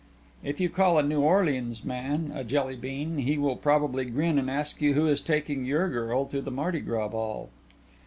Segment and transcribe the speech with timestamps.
[0.43, 4.49] If you call a New Orleans man a Jelly bean he will probably grin and
[4.49, 7.51] ask you who is taking your girl to the Mardi Gras ball.